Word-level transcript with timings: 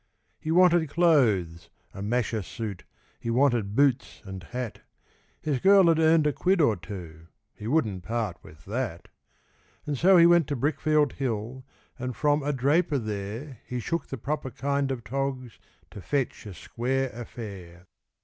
')He 0.45 0.49
wanted 0.49 0.89
clothes, 0.89 1.69
a 1.93 2.01
masher 2.01 2.41
suit, 2.41 2.85
he 3.19 3.29
wanted 3.29 3.75
boots 3.75 4.23
and 4.25 4.41
hat; 4.41 4.81
His 5.39 5.59
girl 5.59 5.85
had 5.89 5.99
earned 5.99 6.25
a 6.25 6.33
quid 6.33 6.59
or 6.59 6.75
two 6.75 7.27
he 7.53 7.67
wouldn't 7.67 8.01
part 8.03 8.39
with 8.43 8.65
that; 8.65 9.09
And 9.85 9.95
so 9.95 10.17
he 10.17 10.25
went 10.25 10.47
to 10.47 10.55
Brickfield 10.55 11.13
Hill, 11.13 11.65
and 11.99 12.15
from 12.15 12.41
a 12.41 12.51
draper 12.51 12.97
there 12.97 13.59
He 13.67 13.79
'shook' 13.79 14.07
the 14.07 14.17
proper 14.17 14.49
kind 14.49 14.89
of 14.89 15.03
togs 15.03 15.59
to 15.91 16.01
fetch 16.01 16.47
a 16.47 16.55
'square 16.55 17.11
affair. 17.13 17.85